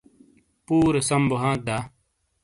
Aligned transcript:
پُورے 0.65 1.01
سَم 1.07 1.23
بو 1.29 1.35
ھانت 1.41 1.59
دا؟ 1.67 1.77